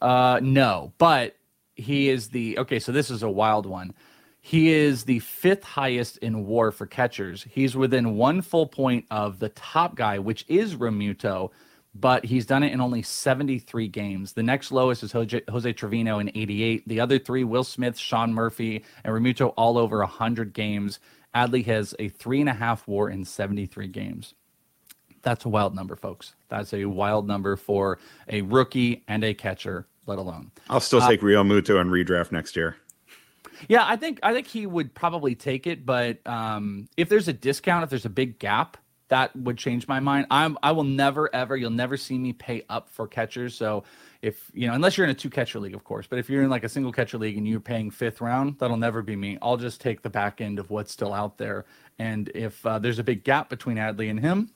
[0.00, 1.36] Uh, no, but
[1.74, 2.78] he is the okay.
[2.78, 3.92] So this is a wild one.
[4.40, 7.46] He is the fifth highest in WAR for catchers.
[7.50, 11.50] He's within one full point of the top guy, which is Realmuto,
[11.94, 14.32] but he's done it in only 73 games.
[14.32, 16.88] The next lowest is Jose, Jose Trevino in 88.
[16.88, 21.00] The other three, Will Smith, Sean Murphy, and Realmuto, all over 100 games.
[21.34, 24.34] Adley has a three and a half WAR in 73 games.
[25.22, 26.34] That's a wild number, folks.
[26.48, 30.50] That's a wild number for a rookie and a catcher, let alone.
[30.68, 32.76] I'll still take Realmuto and redraft next year.
[33.68, 37.32] Yeah, I think I think he would probably take it, but um, if there's a
[37.32, 40.26] discount, if there's a big gap, that would change my mind.
[40.30, 43.54] I'm I will never ever you'll never see me pay up for catchers.
[43.54, 43.84] So
[44.22, 46.42] if you know, unless you're in a two catcher league, of course, but if you're
[46.42, 49.38] in like a single catcher league and you're paying fifth round, that'll never be me.
[49.40, 51.64] I'll just take the back end of what's still out there,
[51.98, 54.50] and if uh, there's a big gap between Adley and him,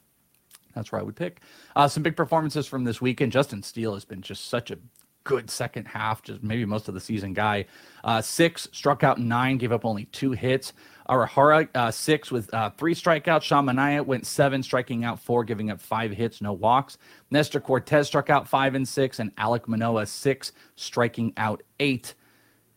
[0.74, 1.40] that's where I would pick.
[1.76, 3.32] Uh, some big performances from this weekend.
[3.32, 4.78] Justin Steele has been just such a
[5.24, 7.66] good second half, just maybe most of the season guy.
[8.04, 10.72] Uh, six, struck out nine, gave up only two hits.
[11.08, 13.42] Arahara, uh, six with uh, three strikeouts.
[13.42, 16.96] Sean Manaea went seven, striking out four, giving up five hits, no walks.
[17.30, 22.14] Nestor Cortes struck out five and six, and Alek Manoah, six, striking out eight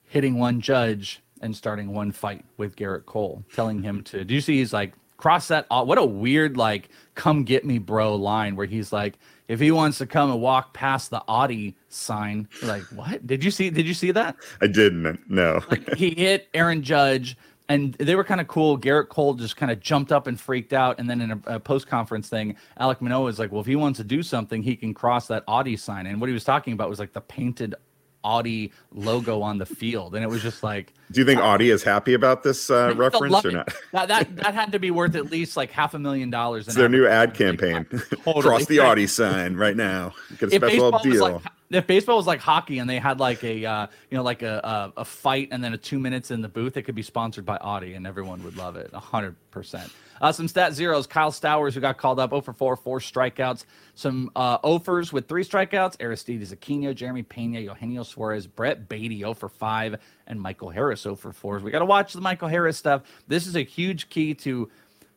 [0.04, 4.24] hitting one judge and starting one fight with Gerrit Cole, telling him to.
[4.26, 4.58] Do you see?
[4.58, 5.66] He's like cross that.
[5.70, 5.88] off.
[5.88, 9.98] What a weird like come get me, bro line where he's like, if he wants
[10.00, 13.26] to come and walk past the Audi sign, like what?
[13.26, 13.70] Did you see?
[13.70, 14.36] Did you see that?
[14.62, 15.30] I didn't.
[15.30, 15.64] No.
[15.70, 17.38] Like he hit Aaron Judge.
[17.70, 18.80] And they were kind of cool.
[18.80, 21.00] Gerrit Cole just kind of jumped up and freaked out.
[21.00, 23.76] And then in a, a post conference thing, Alek Manoah was like, "Well, if he
[23.76, 26.72] wants to do something, he can cross that Audi sign." And what he was talking
[26.72, 27.76] about was like the painted
[28.24, 31.84] Audi logo on the field, and it was just like Do you think Audi is
[31.84, 33.74] happy about this uh, reference or not?
[33.94, 36.68] That, that that had to be worth at least like half a million dollars.
[36.68, 37.86] It's their new ad campaign.
[37.92, 38.42] Like, totally.
[38.44, 40.14] Cross the Audi sign right now.
[40.40, 41.32] Get a If special baseball was deal.
[41.32, 44.42] like if baseball was like hockey and they had like a uh, you know like
[44.42, 47.02] a, a a fight and then a two minutes in the booth, it could be
[47.04, 48.92] sponsored by Audi and everyone would love it.
[48.94, 49.92] hundred percent.
[50.22, 53.66] Uh, some stat zeros: Kyle Stowers, who got called up, 0 for 4, four strikeouts.
[53.96, 59.34] Some uh, offers with three strikeouts: Aristides Aquino, Jeremy Pena, Eugenio Suarez, Brett Baty, 0
[59.36, 59.96] for 5,
[60.28, 61.60] and Michael Harris, 0 for 4.
[61.60, 63.04] We got to watch the Michael Harris stuff.
[63.28, 64.70] This is a huge key to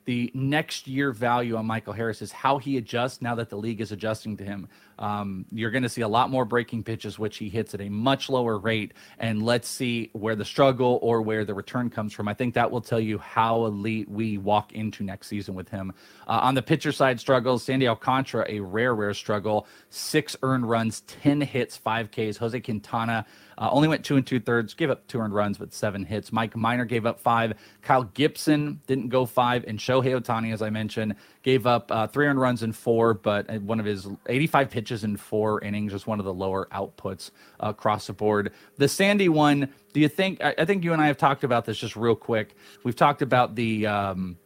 [0.05, 3.81] the next year value on Michael Harris is how he adjusts now that the league
[3.81, 4.69] is adjusting to him.
[5.01, 7.89] Um, you're going to see a lot more breaking pitches, which he hits at a
[7.89, 8.93] much lower rate.
[9.19, 12.29] And let's see where the struggle or where the return comes from.
[12.29, 15.93] I think that will tell you how elite we walk into next season with him.
[16.29, 19.67] Uh, on the pitcher side, struggles Sandy Alcantara, a rare, rare struggle.
[19.89, 22.37] Six earned runs, 10 hits, five Ks.
[22.37, 23.27] Jose Quintana
[23.61, 26.33] uh, only went two and two thirds, gave up two earned runs, but seven hits.
[26.33, 27.53] Mike Minor gave up five.
[27.83, 29.65] Kyle Gibson didn't go five.
[29.69, 33.49] And Shohei Ohtani, as I mentioned, gave up uh, three earned runs in four, but
[33.49, 37.31] uh, one of his 85 pitches in four innings, just one of the lower outputs
[37.63, 38.53] uh, across the board.
[38.77, 40.43] The Sandy one, do you think?
[40.43, 42.55] I, I think you and I have talked about this just real quick.
[42.85, 44.37] We've talked about the um,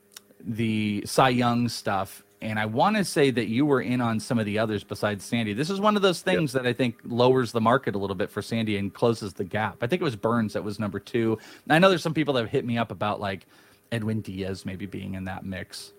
[0.40, 2.22] the Cy Young stuff.
[2.42, 5.24] And I want to say that you were in on some of the others besides
[5.24, 5.54] Sandy.
[5.54, 8.30] This is one of those things that I think lowers the market a little bit
[8.30, 9.78] for Sandy and closes the gap.
[9.80, 11.38] I think it was Burnes that was number two.
[11.70, 13.46] I know there's some people that have hit me up about like
[13.90, 15.94] Edwin Diaz maybe being in that mix.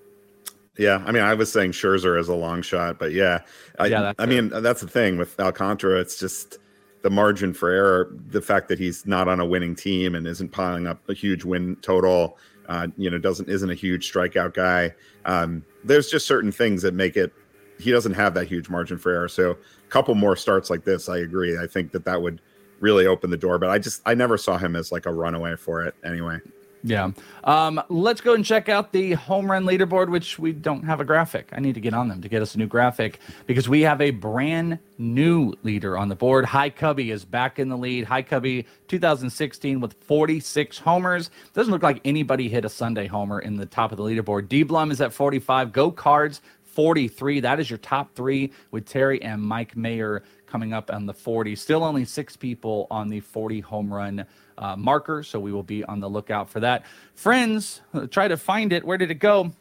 [0.77, 3.41] Yeah, I mean, I was saying Scherzer is a long shot, but yeah,
[3.79, 6.01] I, Yeah, I mean, that's the thing with Alcantara.
[6.01, 6.57] It's just
[7.01, 8.11] the margin for error.
[8.29, 11.45] The fact that he's not on a winning team and isn't piling up a huge
[11.45, 12.37] win total.
[12.67, 14.93] Uh, you know, doesn't isn't a huge strikeout guy.
[15.25, 17.31] Um, there's just certain things that make it.
[17.79, 19.29] He doesn't have that huge margin for error.
[19.29, 21.57] So, a couple more starts like this, I agree.
[21.59, 22.41] I think that that would
[22.79, 23.59] really open the door.
[23.59, 26.39] But I just I never saw him as like a runaway for it anyway.
[26.85, 27.11] Yeah.
[27.43, 31.03] Um, let's go and check out the home run leaderboard, which we don't have a
[31.03, 31.49] graphic.
[31.51, 34.01] I need to get on them to get us a new graphic because we have
[34.01, 36.45] a brand new leader on the board.
[36.45, 38.05] High Cubby is back in the lead.
[38.05, 41.31] High Cubby 2016 with 46 homers.
[41.53, 44.47] Doesn't look like anybody hit a Sunday homer in the top of the leaderboard.
[44.47, 45.73] D Blum is at 45.
[45.73, 47.39] Go Cards 43.
[47.39, 51.55] That is your top three with Terry and Mike Mayer coming up on the 40.
[51.55, 54.25] Still only six people on the 40 home run
[54.57, 56.85] uh, marker, so we will be on the lookout for that.
[57.15, 58.83] Friends, uh, try to find it.
[58.83, 59.51] Where did it go?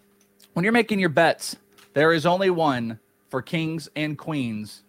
[0.55, 1.57] when you're making your bets,
[1.93, 4.83] there is only one for kings and queens.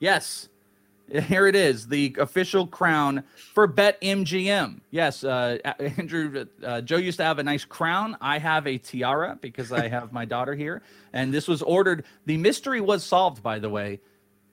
[0.00, 0.48] Yes,
[1.08, 4.80] here it is, the official crown for Bet MGM.
[4.90, 8.16] Yes, uh, Andrew, uh, Joe used to have a nice crown.
[8.20, 12.04] I have a tiara because I have my daughter here, and this was ordered.
[12.26, 14.00] The mystery was solved, by the way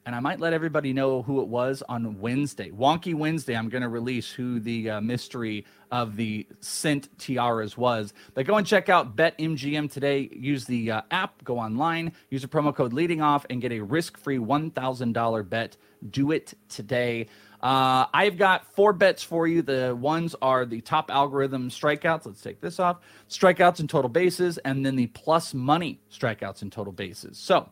[0.06, 2.72] and I might let everybody know who it was on Wednesday.
[2.72, 8.14] Wonky Wednesday, I'm going to release who the uh, mystery of the scent tiaras was.
[8.34, 10.30] But go and check out BetMGM today.
[10.34, 13.82] Use the uh, app, go online, use a promo code leading off, and get a
[13.82, 15.78] risk free $1,000 bet.
[16.10, 17.28] Do it today.
[17.62, 19.62] Uh, I've got four bets for you.
[19.62, 22.26] The ones are the top algorithm strikeouts.
[22.26, 22.98] Let's take this off.
[23.30, 27.38] Strikeouts and total bases, and then the plus money strikeouts and total bases.
[27.38, 27.70] So,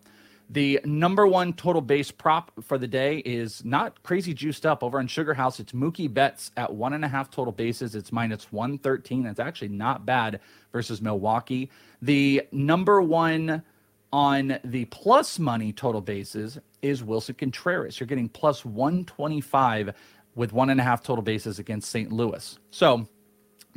[0.50, 4.98] the number one total base prop for the day is not crazy juiced up over
[4.98, 5.60] on Sugar House.
[5.60, 7.94] It's Mookie Betts at one and a half total bases.
[7.94, 9.24] It's minus 113.
[9.24, 10.40] That's actually not bad
[10.72, 11.70] versus Milwaukee.
[12.02, 13.62] The number one
[14.12, 18.00] on the plus money total bases is Willson Contreras.
[18.00, 19.94] You're getting plus 125
[20.34, 22.12] with one and a half total bases against St.
[22.12, 22.58] Louis.
[22.72, 23.08] So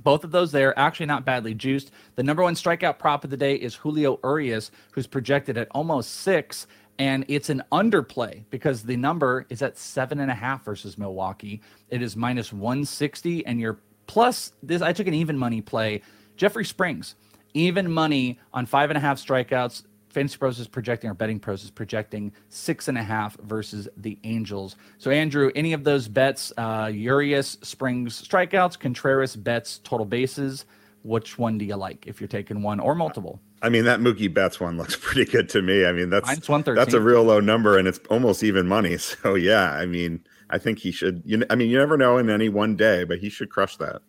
[0.03, 1.91] both of those there, actually not badly juiced.
[2.17, 6.11] The number one strikeout prop of the day is Julio Urias, who's projected at almost
[6.21, 6.67] six,
[6.99, 11.61] and it's an underplay because the number is at seven and a half versus Milwaukee.
[11.89, 14.83] It is minus 160, and you're plus this.
[14.83, 16.03] I took an even money play.
[16.37, 17.15] Jeffrey Springs,
[17.55, 21.65] even money on five and a half strikeouts, Fantasy Pros is projecting, or Betting Pros
[21.65, 24.77] is projecting six and a half versus the Angels.
[24.99, 30.67] So, Andrew, any of those bets, uh, Urias, Springs strikeouts, Contreras bets, total bases,
[31.03, 33.41] which one do you like if you're taking one or multiple?
[33.63, 35.87] I mean, that Mookie Betts one looks pretty good to me.
[35.87, 38.99] I mean, that's that's a real low number and it's almost even money.
[39.23, 41.23] So, yeah, I mean, I think he should.
[41.25, 43.77] You know, I mean, you never know in any one day, but he should crush
[43.77, 44.03] that.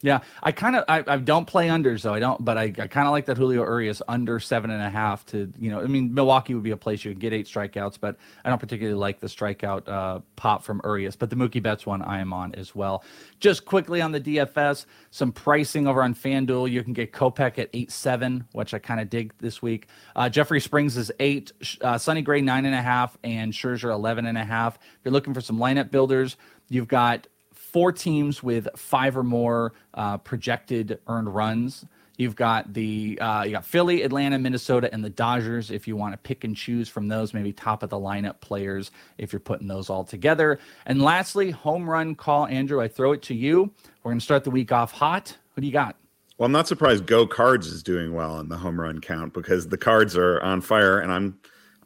[0.00, 2.14] Yeah, I kind of I, I don't play unders though.
[2.14, 4.88] I don't, but I, I kind of like that Julio Urias under seven and a
[4.88, 5.80] half to you know.
[5.80, 8.60] I mean, Milwaukee would be a place you could get eight strikeouts, but I don't
[8.60, 11.16] particularly like the strikeout uh, pop from Urias.
[11.16, 13.02] But the Mookie Betts one I am on as well.
[13.40, 16.70] Just quickly on the DFS, some pricing over on FanDuel.
[16.70, 19.88] You can get Kopech at eight seven, which I kind of dig this week.
[20.14, 24.26] Uh, Jeffrey Springs is eight, uh, Sonny Gray nine and a half, and Scherzer eleven
[24.26, 24.76] and a half.
[24.76, 26.36] If you're looking for some lineup builders,
[26.68, 27.26] you've got
[27.72, 31.84] four teams with five or more uh, projected earned runs.
[32.16, 35.70] You've got the uh, you got Philly, Atlanta, Minnesota, and the Dodgers.
[35.70, 38.90] If you want to pick and choose from those, maybe top of the lineup players.
[39.18, 42.80] If you're putting those all together, and lastly, home run call, Andrew.
[42.80, 43.72] I throw it to you.
[44.02, 45.36] We're going to start the week off hot.
[45.54, 45.94] What do you got?
[46.38, 47.06] Well, I'm not surprised.
[47.06, 50.60] Go Cards is doing well in the home run count because the Cards are on
[50.60, 51.38] fire, and I'm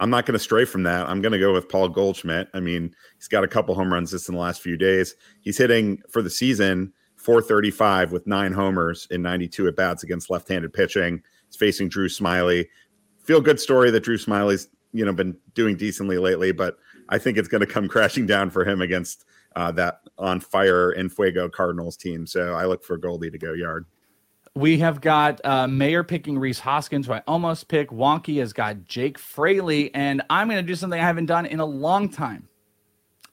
[0.02, 1.08] I'm not going to stray from that.
[1.08, 2.48] I'm going to go with Paul Goldschmidt.
[2.54, 5.14] I mean, he's got a couple home runs just in the last few days.
[5.42, 10.72] He's hitting for the season 435 with nine homers in 92 at bats against left-handed
[10.72, 11.22] pitching.
[11.46, 12.66] He's facing Drew Smyly.
[13.22, 17.38] Feel good story that Drew Smyly's you know been doing decently lately, but I think
[17.38, 21.48] it's going to come crashing down for him against uh, that on fire in Fuego
[21.48, 22.26] Cardinals team.
[22.26, 23.86] So I look for Goldie to go yard.
[24.54, 27.88] We have got uh, Mayor picking Rhys Hoskins, who I almost pick.
[27.88, 31.58] Wonky has got Jake Fraley, and I'm going to do something I haven't done in
[31.58, 32.48] a long time.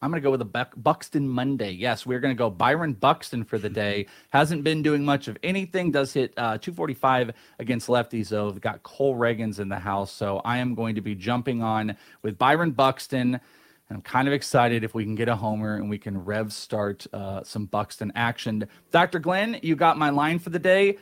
[0.02, 1.72] I'm going to go with a Buxton Monday.
[1.72, 4.06] Yes, we're going to go Byron Buxton for the day.
[4.30, 5.92] Hasn't been doing much of anything.
[5.92, 8.50] Does hit uh, 245 against lefties, though.
[8.50, 10.14] We've got Cole Ragans in the house.
[10.14, 13.42] So I am going to be jumping on with Byron Buxton.
[13.90, 16.54] And I'm kind of excited if we can get a homer and we can rev
[16.54, 18.68] start uh, some Buxton action.
[18.92, 19.20] Dr.
[19.20, 20.98] Glenn, you got my line for the day.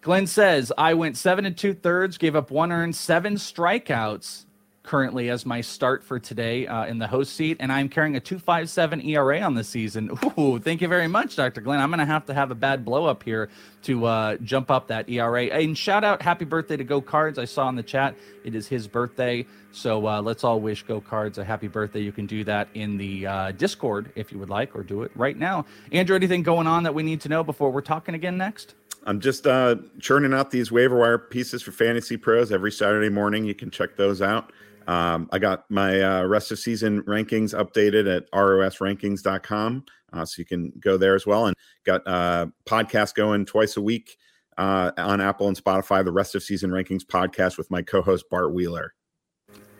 [0.00, 4.46] Glenn says, I went seven and two thirds, gave up one earned, seven strikeouts
[4.84, 8.20] currently as my start for today uh, in the host seat, and I'm carrying a
[8.20, 10.10] 257 ERA on the season.
[10.38, 11.62] Ooh, thank you very much, Dr.
[11.62, 11.80] Glenn.
[11.80, 13.48] I'm going to have to have a bad blow up here
[13.84, 15.46] to uh, jump up that ERA.
[15.46, 17.38] And shout out, happy birthday to Go Cards.
[17.38, 19.46] I saw in the chat it is his birthday.
[19.72, 22.00] So uh, let's all wish Go Cards a happy birthday.
[22.00, 25.10] You can do that in the uh, Discord if you would like, or do it
[25.16, 25.64] right now.
[25.92, 28.74] Andrew, anything going on that we need to know before we're talking again next?
[29.06, 33.44] I'm just uh, churning out these waiver wire pieces for Fantasy Pros every Saturday morning.
[33.44, 34.52] You can check those out.
[34.86, 39.84] Um, I got my uh, rest of season rankings updated at rosrankings.com.
[40.12, 41.46] Uh, so you can go there as well.
[41.46, 44.16] And got uh, podcast going twice a week
[44.56, 48.26] uh, on Apple and Spotify, the rest of season rankings podcast with my co host,
[48.30, 48.94] Bart Wheeler.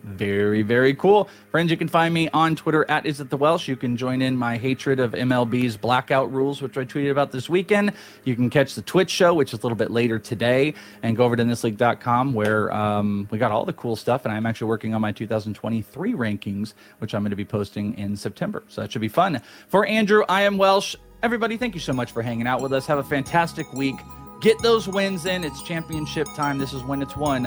[0.05, 1.31] Very, very cool.
[1.51, 3.67] Friends, you can find me on Twitter at Is It The Welsh.
[3.67, 7.49] You can join in my hatred of MLB's blackout rules, which I tweeted about this
[7.49, 7.93] weekend.
[8.25, 11.25] You can catch the Twitch show, which is a little bit later today, and go
[11.25, 14.27] over to thisleague.com where um, we got all the cool stuff.
[14.27, 18.15] And I'm actually working on my 2023 rankings, which I'm going to be posting in
[18.15, 18.63] September.
[18.69, 19.41] So that should be fun.
[19.69, 20.97] For Andrew, I am Welsh.
[21.23, 22.85] Everybody, thank you so much for hanging out with us.
[22.87, 23.97] Have a fantastic week.
[24.43, 25.45] Get those wins in.
[25.45, 26.59] It's championship time.
[26.59, 27.45] This is when it's won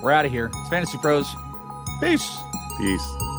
[0.00, 0.48] We're out of here.
[0.54, 1.34] It's Fantasy Pros.
[2.00, 2.38] Peace.
[2.78, 3.37] Peace.